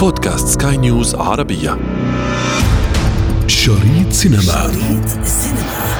بودكاست 0.00 0.62
سكاي 0.62 0.76
نيوز 0.76 1.14
عربية. 1.14 1.78
شريط 3.46 4.12
سينما. 4.12 4.40
شريط 4.42 5.24
سينما 5.24 5.96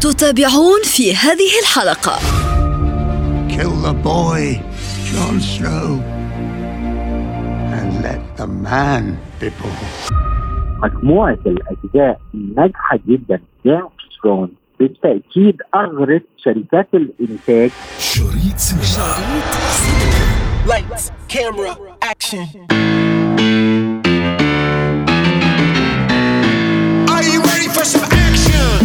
تتابعون 0.00 0.82
في 0.84 1.16
هذه 1.16 1.50
الحلقة. 1.62 2.18
Kill 3.48 3.74
the 3.86 3.92
boy, 3.92 4.42
Jon 5.08 5.36
Snow, 5.40 5.88
and 7.76 7.90
let 8.06 8.22
the 8.40 8.46
man 8.46 9.04
be 9.40 9.50
born. 9.50 10.12
مجموعة 10.82 11.38
الأجزاء 11.46 12.20
الناجحة 12.34 12.98
جدا. 13.08 13.40
Game 13.66 13.88
Thrones 14.22 14.50
بالتأكيد 14.80 15.56
أغرت 15.74 16.22
شركات 16.44 16.88
الإنتاج. 16.94 17.70
شريط 17.98 18.56
سينما. 18.56 19.14
Lights, 20.68 21.04
camera, 21.34 21.72
action. 22.08 22.48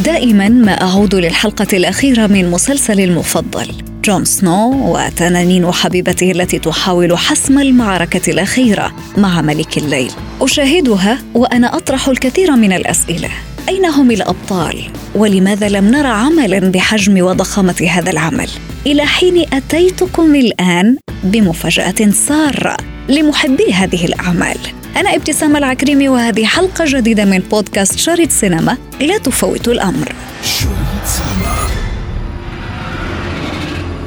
دائما 0.04 0.50
ما 0.50 0.82
أعود 0.82 1.16
للحلقة 1.16 1.68
الأخيرة 1.74 2.28
من 2.28 2.52
مسلسلي 2.52 3.04
المفضل 3.04 3.72
جون 4.04 4.26
سنو 4.26 4.94
وتنانين 4.96 5.72
حبيبته 5.72 6.32
التي 6.32 6.60
تحاول 6.60 7.18
حسم 7.18 7.60
المعركة 7.60 8.32
الأخيرة 8.32 8.96
مع 9.18 9.42
ملك 9.42 9.78
الليل. 9.78 10.12
أشاهدها 10.42 11.18
وأنا 11.34 11.78
أطرح 11.78 12.08
الكثير 12.08 12.52
من 12.52 12.74
الأسئلة. 12.74 13.30
أين 13.70 13.86
هم 13.86 14.12
الأبطال؟ 14.12 14.84
ولماذا 15.16 15.70
لم 15.70 15.86
نرى 15.86 16.08
عملا 16.08 16.60
بحجم 16.60 17.26
وضخامة 17.26 17.88
هذا 17.90 18.12
العمل؟ 18.12 18.50
إلى 18.86 19.06
حين 19.06 19.46
أتيتكم 19.54 20.36
الآن 20.36 20.98
بمفاجأة 21.24 22.12
سارة 22.12 22.78
لمحبي 23.10 23.74
هذه 23.74 24.06
الأعمال 24.06 24.58
أنا 24.98 25.16
ابتسام 25.16 25.56
العكريمي 25.56 26.10
وهذه 26.10 26.46
حلقة 26.46 26.86
جديدة 26.88 27.26
من 27.26 27.40
بودكاست 27.40 28.00
شريط 28.00 28.32
سينما 28.32 28.78
لا 29.02 29.18
تفوتوا 29.18 29.74
الأمر 29.74 30.14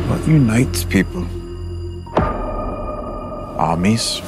What 0.08 0.28
unites 0.28 0.84
people? 0.84 1.24
Armies? 3.58 4.22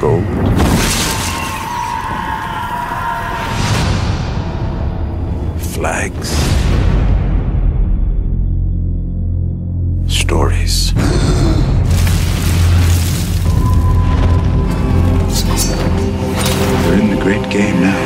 Gold? 0.00 0.69
Flags? 5.80 6.28
Stories? 10.12 10.92
We're 16.84 16.98
in 17.00 17.08
the 17.08 17.18
great 17.22 17.48
game 17.50 17.80
now. 17.80 17.96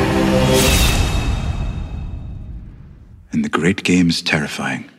And 3.33 3.43
the 3.43 3.49
great 3.49 3.83
game 3.83 4.09
is 4.09 4.21
terrifying. 4.21 4.89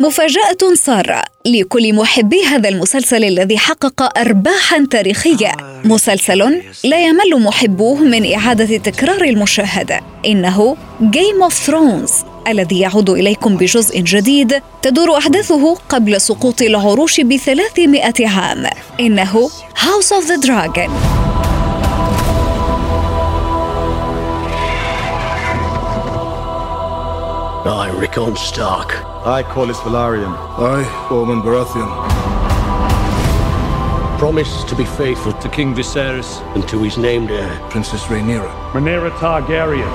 مفاجأة 0.00 0.74
سارة 0.74 1.22
لكل 1.46 1.94
محبي 1.94 2.44
هذا 2.44 2.68
المسلسل 2.68 3.24
الذي 3.24 3.58
حقق 3.58 4.18
أرباحا 4.18 4.86
تاريخية. 4.90 5.52
مسلسل 5.84 6.62
لا 6.84 7.04
يمل 7.04 7.42
محبوه 7.44 7.98
من 7.98 8.34
إعادة 8.34 8.76
تكرار 8.76 9.24
المشاهدة. 9.24 10.00
إنه 10.26 10.76
Game 11.00 11.50
of 11.50 11.54
Thrones 11.68 12.12
الذي 12.48 12.80
يعود 12.80 13.10
إليكم 13.10 13.56
بجزء 13.56 14.00
جديد 14.00 14.62
تدور 14.82 15.18
أحداثه 15.18 15.74
قبل 15.74 16.20
سقوط 16.20 16.62
العروش 16.62 17.20
بثلاثمائة 17.20 18.28
عام. 18.28 18.66
إنه 19.00 19.48
House 19.76 20.10
of 20.10 20.26
the 20.26 20.46
Dragon. 20.46 20.90
I, 27.66 27.88
Rickon 28.02 28.36
Stark, 28.36 28.90
I, 29.22 29.42
Corlys 29.42 29.76
Velaryon. 29.80 30.34
I, 30.58 31.08
Ormond 31.10 31.42
Baratheon. 31.42 32.08
promise 34.18 34.64
to 34.64 34.74
be 34.74 34.84
faithful 34.84 35.32
to 35.34 35.48
King 35.50 35.74
Viserys, 35.74 36.40
and 36.54 36.66
to 36.68 36.82
his 36.82 36.96
named 36.96 37.30
heir, 37.30 37.58
Princess 37.68 38.04
Rhaenyra. 38.04 38.50
Rhaenyra 38.72 39.10
Targaryen, 39.18 39.90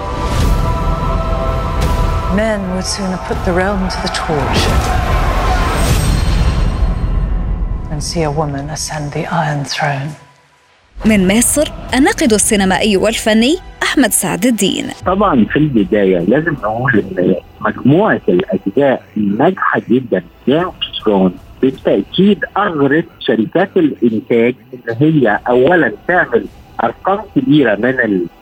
Men 2.36 2.76
would 2.76 2.86
sooner 2.86 3.18
put 3.26 3.44
the 3.46 3.54
realm 3.54 3.90
to 3.90 4.02
the 4.02 4.10
torch 4.14 4.62
than 7.90 8.02
see 8.02 8.24
a 8.24 8.32
woman 8.32 8.70
ascend 8.70 9.12
the 9.12 9.26
Iron 9.26 9.66
Throne. 9.66 10.16
من 11.06 11.38
مصر 11.38 11.72
الناقد 11.98 12.34
السينمائي 12.34 12.98
والفني 12.98 13.56
أحمد 13.84 14.12
سعد 14.12 14.46
الدين. 14.46 14.86
طبعا 15.06 15.46
في 15.46 15.60
البداية 15.60 16.20
لازم 16.20 16.54
نقول 16.54 17.04
إن 17.18 17.36
مجموعة 17.62 18.22
الأجزاء 18.30 19.04
الناجحة 19.18 19.82
جدا 19.90 20.24
جيم 20.48 20.70
ثرونز. 21.06 21.32
بالتأكيد 21.62 22.46
أغرت 22.58 23.06
شركات 23.20 23.70
الإنتاج 23.78 24.56
إن 24.74 24.96
هي 25.00 25.40
أولا 25.50 25.92
تعمل 26.08 26.46
أرقام 26.84 27.20
كبيرة 27.36 27.76
من 27.76 27.90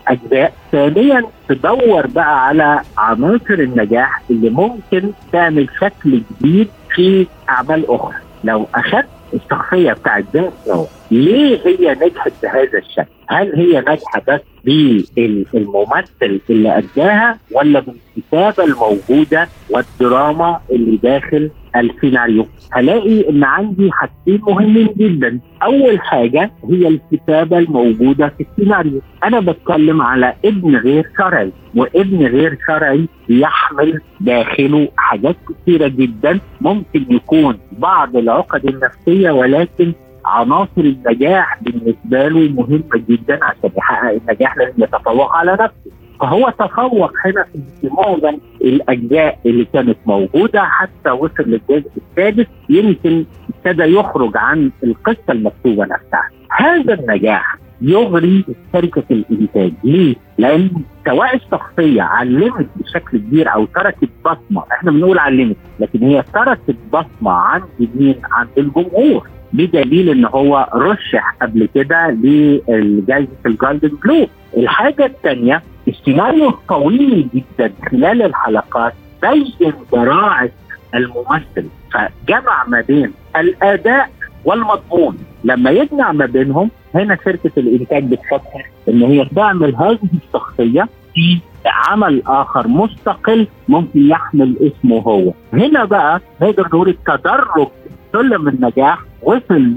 الأجزاء 0.08 0.52
ثانيا 0.72 1.22
تدور 1.48 2.06
بقى 2.06 2.46
على 2.46 2.80
عناصر 2.98 3.54
النجاح 3.54 4.22
اللي 4.30 4.50
ممكن 4.50 5.10
تعمل 5.32 5.68
شكل 5.80 6.22
جديد 6.40 6.68
في 6.94 7.26
أعمال 7.48 7.90
أخرى. 7.90 8.14
لو 8.44 8.66
أخذت 8.74 9.06
الشخصية 9.34 9.92
بتاعت 9.92 10.24
سنو 10.64 10.86
ليه 11.10 11.60
هي 11.66 11.94
نجحت 11.94 12.32
بهذا 12.42 12.78
الشكل؟ 12.78 13.06
هل 13.28 13.54
هي 13.56 13.80
ناجحة 13.80 14.22
بس 14.28 14.40
بالممثل 14.64 16.40
اللي 16.50 16.78
أداها 16.78 17.38
ولا 17.52 17.80
بالكتابة 18.16 18.64
الموجودة 18.64 19.48
والدراما 19.70 20.60
اللي 20.70 20.96
داخل 20.96 21.50
السيناريو؟ 21.80 22.46
هلاقي 22.72 23.30
إن 23.30 23.44
عندي 23.44 23.90
حاجتين 23.92 24.40
مهمين 24.48 24.88
جدا. 24.96 25.40
أول 25.62 26.00
حاجة 26.00 26.50
هي 26.70 26.88
الكتابة 26.88 27.58
الموجودة 27.58 28.28
في 28.28 28.46
السيناريو. 28.50 29.00
أنا 29.24 29.40
بتكلم 29.40 30.02
على 30.02 30.34
ابن 30.44 30.76
غير 30.76 31.08
شرعي 31.18 31.52
وابن 31.74 32.26
غير 32.26 32.58
شرعي 32.66 33.08
يحمل 33.28 34.00
داخله 34.20 34.88
حاجات 34.96 35.36
كثيره 35.48 35.88
جدا. 35.88 36.40
ممكن 36.60 37.04
يكون 37.10 37.58
بعض 37.78 38.16
العقد 38.16 38.64
النفسية 38.66 39.30
ولكن 39.30 39.92
عناصر 40.24 40.68
النجاح 40.78 41.58
بالنسبة 41.62 42.28
له 42.28 42.48
مهمة 42.52 43.04
جدا 43.08 43.44
عشان 43.44 43.70
يحقق 43.76 44.18
النجاح 44.28 44.56
لازم 44.56 44.82
يتفوق 44.82 45.32
على 45.36 45.52
نفسه. 45.52 45.93
فهو 46.20 46.52
تفوق 46.58 47.12
هنا 47.24 47.44
في 47.80 47.88
معظم 47.88 48.38
الأجزاء 48.60 49.38
اللي 49.46 49.64
كانت 49.64 49.96
موجودة 50.06 50.64
حتى 50.64 51.10
وصل 51.10 51.42
للجزء 51.46 51.90
السادس 51.96 52.46
يمكن 52.68 53.24
ابتدى 53.48 53.82
يخرج 53.82 54.36
عن 54.36 54.70
القصة 54.84 55.30
المكتوبة 55.30 55.84
نفسها. 55.84 56.30
هذا 56.50 56.94
النجاح 56.94 57.56
يغري 57.80 58.44
شركة 58.72 59.02
الإنتاج، 59.10 59.72
ليه؟ 59.84 60.14
لأن 60.38 60.70
سواء 61.06 61.36
الشخصية 61.36 62.02
علمت 62.02 62.66
بشكل 62.76 63.18
كبير 63.18 63.54
أو 63.54 63.64
تركت 63.64 64.08
بصمة، 64.24 64.64
إحنا 64.72 64.90
بنقول 64.90 65.18
علمت، 65.18 65.56
لكن 65.80 66.02
هي 66.02 66.24
تركت 66.34 66.76
بصمة 66.92 67.32
عند 67.32 67.64
مين؟ 67.94 68.14
عند 68.32 68.48
الجمهور. 68.58 69.28
بدليل 69.54 70.08
إن 70.08 70.24
هو 70.24 70.68
رشح 70.74 71.36
قبل 71.42 71.68
كده 71.74 72.10
لجائزه 72.10 73.28
الجولدن 73.46 73.90
جلوب. 74.04 74.28
الحاجة 74.56 75.06
الثانية 75.06 75.62
السيناريو 75.88 76.48
الطويل 76.48 77.28
جدا 77.34 77.72
خلال 77.90 78.22
الحلقات 78.22 78.92
بين 79.22 79.72
براعه 79.92 80.50
الممثل. 80.94 81.66
فجمع 81.92 82.64
ما 82.68 82.80
بين 82.80 83.12
الأداء 83.36 84.10
والمضمون. 84.44 85.18
لما 85.44 85.70
يجمع 85.70 86.12
ما 86.12 86.26
بينهم 86.26 86.70
هنا 86.94 87.18
شركة 87.24 87.50
الإنتاج 87.56 88.04
بتفكر 88.04 88.64
إن 88.88 89.02
هي 89.02 89.24
تعمل 89.36 89.74
هذه 89.76 89.98
الشخصية 90.26 90.88
في 91.14 91.38
عمل 91.66 92.22
آخر 92.26 92.68
مستقل 92.68 93.46
ممكن 93.68 94.08
يحمل 94.10 94.56
اسمه 94.60 94.98
هو. 95.00 95.32
هنا 95.52 95.84
بقى 95.84 96.20
نقدر 96.42 96.66
نقول 96.66 96.88
التدرج 96.88 97.68
سلم 98.12 98.48
النجاح 98.48 98.98
وصل 99.24 99.74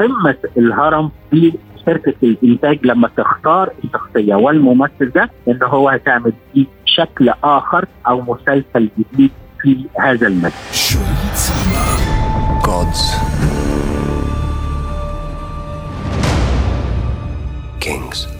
لقمة 0.00 0.36
الهرم 0.56 1.10
في 1.30 1.52
شركة 1.86 2.14
الإنتاج 2.22 2.78
لما 2.86 3.08
تختار 3.16 3.70
الشخصية 3.84 4.34
والممثل 4.34 5.10
ده 5.14 5.30
إن 5.48 5.58
هو 5.62 5.88
هتعمل 5.88 6.32
فيه 6.52 6.66
شكل 6.84 7.28
آخر 7.44 7.84
أو 8.08 8.20
مسلسل 8.20 8.88
جديد 8.98 9.30
في 9.62 9.84
هذا 10.00 10.26
المجال. 10.26 10.52
Gods. 12.64 13.02
kings. 17.80 18.33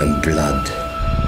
And 0.00 0.26
blood. 0.26 0.70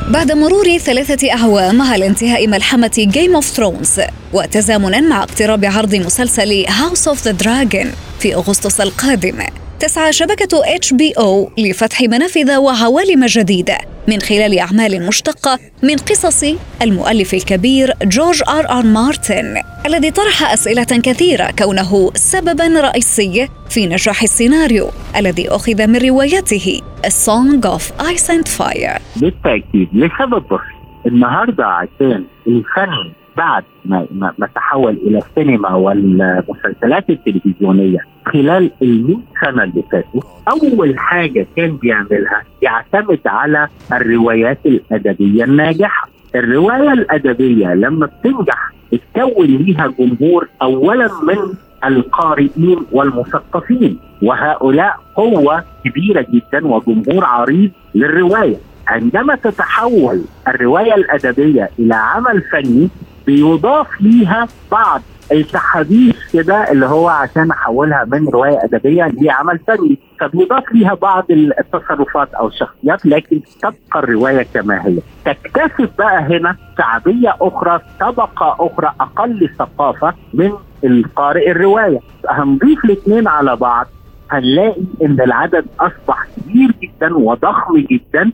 بعد 0.09 0.33
مرور 0.33 0.79
ثلاثة 0.79 1.33
أعوام 1.33 1.83
على 1.83 2.07
انتهاء 2.07 2.47
ملحمة 2.49 2.91
Game 2.99 3.35
of 3.35 3.45
Thrones 3.45 4.01
وتزامنا 4.33 5.01
مع 5.01 5.23
اقتراب 5.23 5.65
عرض 5.65 5.95
مسلسل 5.95 6.67
House 6.69 7.09
of 7.09 7.25
the 7.25 7.31
Dragon 7.31 7.93
في 8.21 8.35
أغسطس 8.35 8.81
القادم 8.81 9.43
تسعى 9.83 10.13
شبكة 10.13 10.75
HBO 10.75 11.51
لفتح 11.59 12.01
منافذ 12.01 12.57
وعوالم 12.57 13.27
جديدة 13.27 13.79
من 14.09 14.21
خلال 14.21 14.59
أعمال 14.59 15.07
مشتقة 15.07 15.59
من 15.83 15.97
قصص 15.97 16.45
المؤلف 16.83 17.35
الكبير 17.35 17.93
جورج 18.03 18.43
آر 18.49 18.79
آر 18.79 18.83
مارتن 18.87 19.63
الذي 19.87 20.11
طرح 20.11 20.53
أسئلة 20.53 21.01
كثيرة 21.03 21.51
كونه 21.59 22.11
سببا 22.15 22.81
رئيسي 22.81 23.49
في 23.71 23.87
نجاح 23.87 24.23
السيناريو 24.23 24.91
الذي 25.17 25.49
أخذ 25.49 25.87
من 25.87 25.97
روايته 25.97 26.81
A 27.07 27.11
Song 27.11 27.67
of 27.67 27.83
Ice 28.01 28.29
and 28.29 28.49
Fire. 28.59 29.01
بالتأكيد 29.17 29.89
لسبب 29.93 30.43
بسيط 30.43 31.07
النهارده 31.07 31.67
عشان 31.67 32.25
الفن 32.47 33.13
بعد 33.37 33.65
ما, 33.85 34.07
ما, 34.11 34.33
ما 34.39 34.47
تحول 34.55 34.99
إلى 35.07 35.19
السينما 35.19 35.75
والمسلسلات 35.75 37.11
التلفزيونية 37.11 37.99
خلال 38.27 38.71
ال 38.83 39.17
سنه 39.41 39.63
اللي 39.65 39.83
فاتوا 39.93 40.21
أول 40.51 40.99
حاجة 40.99 41.47
كان 41.57 41.77
بيعملها 41.77 42.43
يعتمد 42.63 43.21
على 43.27 43.69
الروايات 43.93 44.59
الأدبية 44.67 45.45
الناجحة. 45.45 46.09
الرواية 46.35 46.93
الأدبية 46.93 47.75
لما 47.75 48.07
بتنجح 48.07 48.73
تكون 49.15 49.47
ليها 49.47 49.87
جمهور 49.99 50.49
اولا 50.63 51.09
من 51.23 51.39
القارئين 51.85 52.79
والمثقفين 52.93 53.99
وهؤلاء 54.23 54.97
قوة 55.17 55.65
كبيرة 55.85 56.27
جدا 56.33 56.67
وجمهور 56.67 57.25
عريض 57.25 57.71
للرواية. 57.95 58.57
عندما 58.87 59.35
تتحول 59.35 60.23
الرواية 60.49 60.95
الأدبية 60.95 61.71
إلى 61.79 61.95
عمل 61.95 62.43
فني 62.43 62.89
بيضاف 63.27 64.01
ليها 64.01 64.49
بعض 64.73 65.01
التحديث 65.33 66.17
كده 66.33 66.71
اللي 66.73 66.87
هو 66.87 67.09
عشان 67.09 67.51
أحولها 67.51 68.05
من 68.13 68.29
رواية 68.29 68.59
أدبية 68.65 69.05
لعمل 69.23 69.59
فني. 69.67 69.99
فبيضاف 70.21 70.73
ليها 70.73 70.95
بعض 70.95 71.25
التصرفات 71.31 72.35
أو 72.35 72.49
الشخصيات 72.49 73.07
لكن 73.07 73.41
تبقى 73.63 73.75
الرواية 73.97 74.47
كما 74.55 74.87
هي. 74.87 74.99
تكتسب 75.25 75.89
بقى 75.99 76.19
هنا 76.23 76.57
شعبية 76.79 77.37
أخرى 77.41 77.81
طبقة 78.01 78.57
أخرى 78.61 78.93
أقل 79.01 79.51
ثقافة 79.59 80.15
من 80.35 80.53
القارئ 80.85 81.51
الرواية. 81.51 81.99
هنضيف 82.31 82.85
الاثنين 82.85 83.29
على 83.29 83.57
بعض 83.57 83.87
هنلاقي 84.31 84.83
إن 85.03 85.21
العدد 85.21 85.67
أصبح 85.81 86.27
كبير 86.37 86.71
جدا 86.83 87.17
وضخم 87.17 87.79
جدا 87.79 88.33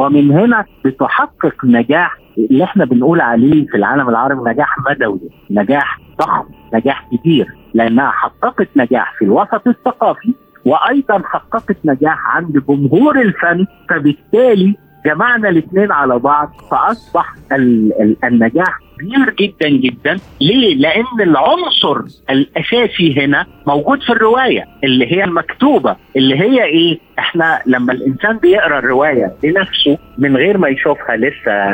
ومن 0.00 0.30
هنا 0.32 0.64
بتحقق 0.84 1.64
نجاح 1.64 2.16
اللي 2.38 2.64
إحنا 2.64 2.84
بنقول 2.84 3.20
عليه 3.20 3.66
في 3.66 3.76
العالم 3.76 4.08
العربي 4.08 4.50
نجاح 4.50 4.76
مدوي 4.90 5.20
نجاح 5.50 5.98
ضخم 6.20 6.44
نجاح 6.74 7.08
كبير 7.12 7.48
لأنها 7.74 8.10
حققت 8.10 8.68
نجاح 8.76 9.14
في 9.18 9.24
الوسط 9.24 9.68
الثقافي 9.68 10.34
وأيضا 10.66 11.22
حققت 11.24 11.76
نجاح 11.84 12.36
عند 12.36 12.62
جمهور 12.68 13.20
الفن 13.20 13.66
فبالتالي 13.90 14.76
جمعنا 15.06 15.48
الاثنين 15.48 15.92
على 15.92 16.18
بعض 16.18 16.52
فأصبح 16.70 17.34
ال- 17.52 17.92
ال- 18.02 18.16
النجاح 18.24 18.78
كبير 18.98 19.30
جدا 19.40 19.68
جدا 19.68 20.16
ليه؟ 20.40 20.74
لأن 20.74 21.20
العنصر 21.20 22.00
الأساسي 22.30 23.24
هنا 23.24 23.46
موجود 23.66 24.02
في 24.02 24.10
الرواية 24.10 24.64
اللي 24.84 25.12
هي 25.12 25.24
المكتوبة 25.24 25.96
اللي 26.16 26.40
هي 26.40 26.64
إيه؟ 26.64 26.98
إحنا 27.18 27.60
لما 27.66 27.92
الإنسان 27.92 28.36
بيقرأ 28.38 28.78
الرواية 28.78 29.32
لنفسه 29.44 29.98
من 30.18 30.36
غير 30.36 30.58
ما 30.58 30.68
يشوفها 30.68 31.16
لسه 31.16 31.70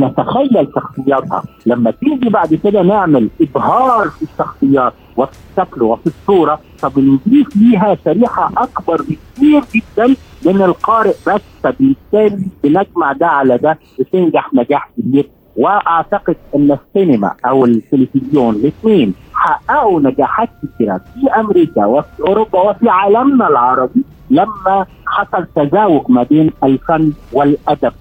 نتخيل 0.00 0.68
شخصياتها 0.74 1.42
لما 1.66 1.90
تيجي 1.90 2.28
بعد 2.28 2.54
كده 2.64 2.82
نعمل 2.82 3.28
إبهار 3.40 4.08
في 4.08 4.22
الشخصيات 4.22 4.92
وفي 5.16 5.32
الشكل 5.50 5.82
وفي 5.82 6.06
الصورة 6.06 6.60
فبنضيف 6.78 7.46
ليها 7.56 7.96
شريحة 8.04 8.50
أكبر 8.56 8.96
بكثير 9.02 9.62
جدا 9.74 10.14
من 10.44 10.62
القارئ 10.62 11.14
بس. 11.26 11.40
فبالتالي 11.62 12.46
بنجمع 12.64 13.12
ده 13.12 13.26
على 13.26 13.58
ده 13.58 13.78
بتنجح 13.98 14.54
نجاح 14.54 14.90
كبير. 14.98 15.30
وأعتقد 15.56 16.36
إن 16.56 16.78
السينما 16.78 17.34
أو 17.46 17.64
التلفزيون 17.64 18.54
الاثنين 18.54 19.14
حققوا 19.34 20.00
نجاحات 20.00 20.48
كثيرة. 20.62 20.96
في 21.14 21.40
أمريكا 21.40 21.86
وفي 21.86 22.20
أوروبا 22.20 22.60
وفي 22.70 22.88
عالمنا 22.88 23.48
العربي 23.48 24.04
لما 24.30 24.86
حصل 25.06 25.46
تزاوج 25.56 26.10
ما 26.10 26.22
بين 26.22 26.50
الفن 26.64 27.12
والأدب. 27.32 27.92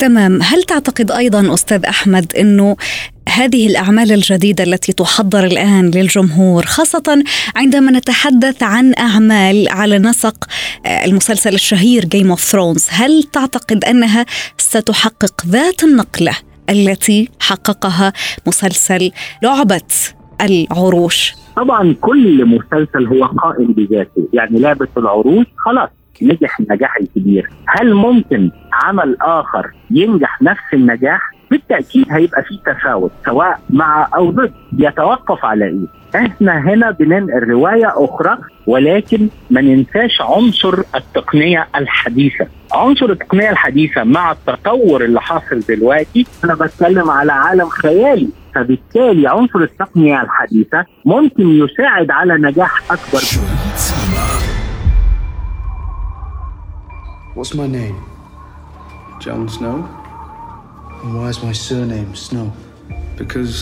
تمام. 0.00 0.42
هل 0.42 0.62
تعتقد 0.62 1.10
أيضا 1.10 1.54
أستاذ 1.54 1.84
أحمد 1.84 2.32
إنه 2.36 2.76
هذه 3.28 3.66
الأعمال 3.66 4.12
الجديدة 4.12 4.64
التي 4.64 4.92
تحضر 4.92 5.44
الآن 5.44 5.90
للجمهور 5.90 6.64
خاصة 6.64 7.24
عندما 7.56 7.90
نتحدث 7.90 8.62
عن 8.62 8.94
أعمال 8.98 9.68
على 9.68 9.98
نسق 9.98 10.44
آه، 10.86 11.04
المسلسل 11.04 11.54
الشهير 11.54 12.04
Game 12.04 12.30
of 12.30 12.40
Thrones 12.40 12.88
هل 12.90 13.22
تعتقد 13.22 13.84
أنها 13.84 14.26
ستحقق 14.58 15.46
ذات 15.46 15.84
النقلة 15.84 16.32
التي 16.70 17.28
حققها 17.40 18.12
مسلسل 18.46 19.10
لعبة 19.42 19.90
العروش؟ 20.40 21.34
طبعا 21.56 21.94
كل 22.00 22.46
مسلسل 22.46 23.06
هو 23.06 23.24
قائم 23.24 23.72
بذاته 23.72 24.28
يعني 24.32 24.58
لعبة 24.58 24.88
العروش 24.96 25.46
خلاص 25.56 25.90
نجح 26.22 26.60
النجاح 26.60 26.96
الكبير. 27.00 27.50
هل 27.68 27.94
ممكن 27.94 28.50
عمل 28.72 29.16
آخر 29.20 29.70
ينجح 29.90 30.42
نفس 30.42 30.62
النجاح؟ 30.74 31.20
بالتأكيد 31.50 32.06
هيبقى 32.10 32.42
في 32.42 32.58
تفاوت 32.66 33.12
سواء 33.24 33.60
مع 33.70 34.08
أو 34.16 34.30
ضد 34.30 34.52
يتوقف 34.78 35.44
على 35.44 35.64
إيه؟ 35.64 36.00
إحنا 36.26 36.58
هنا 36.58 36.90
بننقل 36.90 37.48
رواية 37.48 37.92
أخرى 37.94 38.38
ولكن 38.66 39.28
ما 39.50 39.60
ننساش 39.60 40.20
عنصر 40.20 40.78
التقنية 40.94 41.68
الحديثة. 41.76 42.46
عنصر 42.72 43.06
التقنية 43.06 43.50
الحديثة 43.50 44.04
مع 44.04 44.32
التطور 44.32 45.04
اللي 45.04 45.20
حاصل 45.20 45.60
دلوقتي 45.68 46.26
أنا 46.44 46.54
بتكلم 46.54 47.10
على 47.10 47.32
عالم 47.32 47.68
خيالي. 47.68 48.28
فبالتالي 48.54 49.28
عنصر 49.28 49.58
التقنية 49.58 50.22
الحديثة 50.22 50.84
ممكن 51.04 51.48
يساعد 51.48 52.10
على 52.10 52.34
نجاح 52.34 52.82
أكبر. 52.92 53.20
What's 57.40 57.54
my 57.54 57.66
name? 57.80 57.96
Jon 59.18 59.48
Snow. 59.48 59.76
And 61.02 61.10
why 61.16 61.28
is 61.30 61.42
my 61.42 61.52
surname 61.52 62.14
Snow? 62.14 62.52
Because 63.16 63.54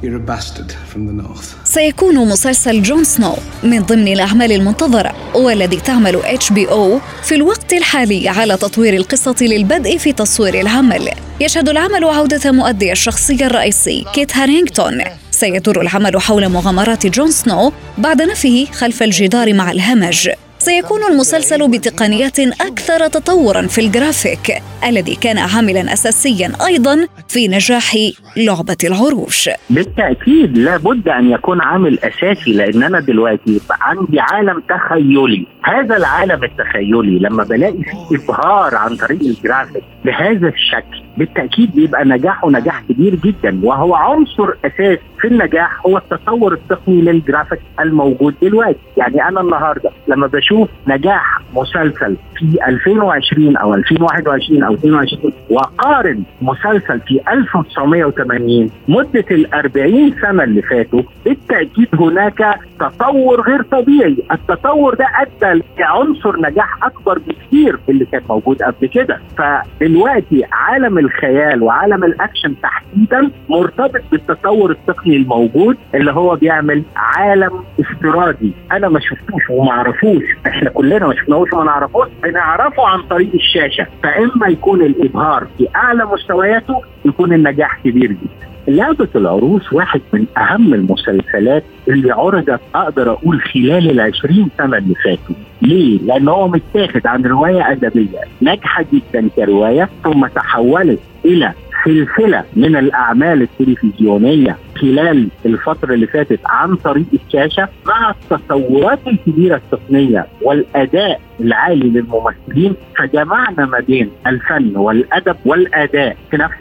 you're 0.00 0.16
a 0.16 0.26
bastard 0.32 0.72
from 0.72 1.06
the 1.06 1.12
north. 1.12 1.56
سيكون 1.64 2.28
مسلسل 2.28 2.82
جون 2.82 3.04
سنو 3.04 3.34
من 3.62 3.82
ضمن 3.82 4.08
الأعمال 4.08 4.52
المنتظرة 4.52 5.36
والذي 5.36 5.76
تعمل 5.76 6.16
HBO 6.16 7.00
في 7.22 7.34
الوقت 7.34 7.72
الحالي 7.72 8.28
على 8.28 8.56
تطوير 8.56 8.94
القصة 8.94 9.36
للبدء 9.40 9.98
في 9.98 10.12
تصوير 10.12 10.60
العمل 10.60 11.10
يشهد 11.40 11.68
العمل 11.68 12.04
عودة 12.04 12.52
مؤدي 12.52 12.92
الشخصية 12.92 13.46
الرئيسي 13.46 14.04
كيت 14.14 14.36
هارينغتون 14.36 15.02
سيدور 15.30 15.80
العمل 15.80 16.20
حول 16.20 16.48
مغامرات 16.48 17.06
جون 17.06 17.30
سنو 17.30 17.72
بعد 17.98 18.22
نفيه 18.22 18.66
خلف 18.66 19.02
الجدار 19.02 19.54
مع 19.54 19.70
الهمج 19.70 20.28
سيكون 20.58 21.00
المسلسل 21.10 21.70
بتقنيات 21.70 22.38
أكثر 22.40 23.06
تطورا 23.06 23.62
في 23.62 23.80
الجرافيك 23.80 24.62
الذي 24.84 25.14
كان 25.14 25.38
عاملا 25.38 25.92
أساسيا 25.92 26.52
أيضا 26.66 27.06
في 27.28 27.48
نجاح 27.48 27.96
لعبة 28.36 28.76
العروش. 28.84 29.50
بالتأكيد 29.70 30.58
لابد 30.58 31.08
أن 31.08 31.30
يكون 31.30 31.60
عامل 31.60 31.98
أساسي 31.98 32.52
لأن 32.52 32.82
أنا 32.82 33.00
دلوقتي 33.00 33.60
عندي 33.80 34.20
عالم 34.20 34.62
تخيلي. 34.68 35.46
هذا 35.68 35.96
العالم 35.96 36.44
التخيلي 36.44 37.18
لما 37.18 37.44
بلاقي 37.44 37.82
فيه 37.82 38.16
ابهار 38.16 38.74
عن 38.74 38.96
طريق 38.96 39.20
الجرافيك 39.20 39.82
بهذا 40.04 40.48
الشكل 40.48 41.02
بالتأكيد 41.16 41.74
بيبقى 41.74 42.04
نجاحه 42.04 42.50
نجاح 42.50 42.82
كبير 42.88 43.14
جدا 43.14 43.60
وهو 43.62 43.94
عنصر 43.94 44.48
أساسي 44.64 44.98
في 45.20 45.28
النجاح 45.28 45.86
هو 45.86 45.96
التطور 45.98 46.52
التقني 46.52 47.00
للجرافيك 47.00 47.60
الموجود 47.80 48.34
دلوقتي. 48.42 48.78
يعني 48.96 49.28
أنا 49.28 49.40
النهارده 49.40 49.90
لما 50.08 50.26
بشوف 50.26 50.68
نجاح 50.88 51.40
مسلسل 51.54 52.16
في 52.36 52.58
2020 52.68 53.56
أو 53.56 53.74
2021 53.74 54.62
أو 54.62 54.74
22 54.74 55.32
وقارن 55.50 56.22
مسلسل 56.42 57.00
في 57.00 57.20
1980 57.32 58.70
مدة 58.88 59.24
ال 59.30 59.54
40 59.54 60.14
سنة 60.22 60.44
اللي 60.44 60.62
فاتوا 60.62 61.02
بالتأكيد 61.24 61.88
هناك 61.94 62.58
تطور 62.80 63.40
غير 63.40 63.62
طبيعي، 63.62 64.16
التطور 64.32 64.94
ده 64.94 65.06
أدى 65.20 65.52
المسلسل 65.58 65.82
عنصر 65.82 66.40
نجاح 66.40 66.84
أكبر 66.84 67.18
بكثير 67.18 67.78
اللي 67.88 68.04
كان 68.04 68.22
موجود 68.28 68.62
قبل 68.62 68.86
كده. 68.86 69.20
فدلوقتي 69.38 70.44
عالم 70.52 70.98
الخيال 70.98 71.62
وعالم 71.62 72.04
الأكشن 72.04 72.54
تحديدا 72.62 73.30
مرتبط 73.48 74.02
بالتطور 74.12 74.70
التقني 74.70 75.16
الموجود 75.16 75.76
اللي 75.94 76.12
هو 76.12 76.36
بيعمل 76.36 76.82
عالم 76.96 77.50
افتراضي 77.80 78.52
أنا 78.72 78.88
ما 78.88 79.00
شفتوش 79.00 79.42
وما 79.50 79.70
أعرفوش. 79.70 80.22
إحنا 80.46 80.70
كلنا 80.70 81.06
ما 81.06 81.14
شفناهوش 81.14 81.52
وما 81.52 81.64
نعرفوش. 81.64 82.08
بنعرفه 82.22 82.86
عن 82.88 83.02
طريق 83.02 83.30
الشاشة. 83.34 83.86
فإما 84.02 84.48
يكون 84.48 84.82
الإبهار 84.82 85.46
في 85.58 85.68
أعلى 85.76 86.04
مستوياته 86.04 86.82
يكون 87.04 87.32
النجاح 87.32 87.78
كبير 87.84 88.12
جدا. 88.12 88.47
لعبة 88.68 89.08
العروس 89.16 89.72
واحد 89.72 90.00
من 90.12 90.26
أهم 90.38 90.74
المسلسلات 90.74 91.64
اللي 91.88 92.12
عرضت 92.12 92.60
أقدر 92.74 93.12
أقول 93.12 93.40
خلال 93.40 93.90
العشرين 93.90 94.48
سنة 94.58 94.76
اللي 94.78 94.94
فاتوا 94.94 95.34
ليه؟ 95.62 95.98
لأن 95.98 96.28
هو 96.28 96.48
متاخد 96.48 97.06
عن 97.06 97.22
رواية 97.26 97.72
أدبية 97.72 98.18
ناجحة 98.40 98.84
جدا 98.92 99.28
كرواية 99.36 99.88
ثم 100.04 100.26
تحولت 100.26 100.98
إلى 101.24 101.52
سلسلة 101.84 102.44
من 102.56 102.76
الأعمال 102.76 103.42
التلفزيونية 103.42 104.56
خلال 104.80 105.28
الفترة 105.46 105.94
اللي 105.94 106.06
فاتت 106.06 106.40
عن 106.46 106.76
طريق 106.76 107.06
الشاشة 107.26 107.68
مع 107.86 108.10
التصورات 108.10 108.98
الكبيرة 109.06 109.56
التقنية 109.56 110.26
والأداء 110.42 111.20
العالي 111.40 111.88
للممثلين 111.88 112.74
فجمعنا 112.98 113.66
ما 113.66 113.80
بين 113.80 114.10
الفن 114.26 114.76
والأدب 114.76 115.36
والأداء 115.44 116.16
في 116.30 116.36
نفس 116.36 116.54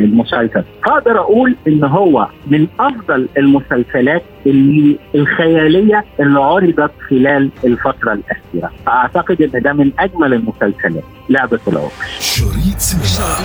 المسلسل. 0.00 0.64
فأقدر 0.84 1.20
أقول 1.20 1.56
إن 1.68 1.84
هو 1.84 2.28
من 2.46 2.66
أفضل 2.80 3.28
المسلسلات 3.38 4.22
اللي 4.46 4.98
الخيالية 5.14 6.04
اللي 6.20 6.40
عرضت 6.40 6.90
خلال 7.10 7.50
الفترة 7.64 8.12
الأخيرة. 8.12 8.72
فأعتقد 8.86 9.42
إن 9.42 9.62
ده 9.62 9.72
من 9.72 9.90
أجمل 9.98 10.34
المسلسلات. 10.34 11.04
لعبة 11.30 11.60
العروس 11.68 11.92
شريط 12.20 12.78
سينما. 12.80 13.36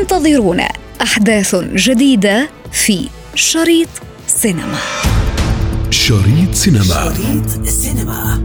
انتظرونا 0.00 0.68
أحداث 1.02 1.54
جديدة 1.74 2.48
في 2.72 3.08
شريط 3.34 3.88
سينما. 4.26 5.13
شريط 5.94 6.54
سينما. 6.54 6.84
شريط 6.84 7.66
سينما. 7.68 8.44